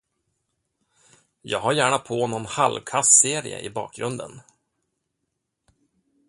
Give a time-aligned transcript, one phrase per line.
[1.41, 4.41] Jag har gärna på någon halvkass serie i bakgrunden.